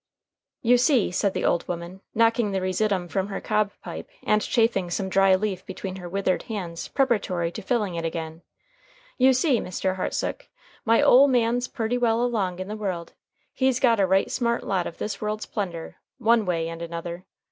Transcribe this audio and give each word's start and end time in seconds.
"You 0.63 0.79
see," 0.79 1.11
said 1.11 1.35
the 1.35 1.45
old 1.45 1.67
woman, 1.67 2.01
knocking 2.15 2.49
the 2.53 2.59
residuum 2.59 3.07
from 3.07 3.27
her 3.27 3.39
cob 3.39 3.71
pipe, 3.83 4.09
and 4.23 4.41
chafing 4.41 4.89
some 4.89 5.09
dry 5.09 5.35
leaf 5.35 5.63
between 5.63 5.97
her 5.97 6.09
withered 6.09 6.41
hands 6.49 6.87
preparatory 6.87 7.51
to 7.51 7.61
filling 7.61 7.93
it 7.93 8.03
again, 8.03 8.41
"you 9.19 9.31
see, 9.31 9.59
Mr. 9.59 9.97
Hartsook, 9.97 10.47
my 10.85 11.03
ole 11.03 11.27
man's 11.27 11.67
purty 11.67 11.99
well 11.99 12.23
along 12.23 12.57
in 12.57 12.67
the 12.67 12.75
world. 12.75 13.13
He's 13.53 13.79
got 13.79 13.99
a 13.99 14.07
right 14.07 14.31
smart 14.31 14.63
lot 14.63 14.87
of 14.87 14.97
this 14.97 15.21
world's 15.21 15.45
plunder, 15.45 15.97
one 16.17 16.47
way 16.47 16.67
and 16.67 16.81
another." 16.81 17.25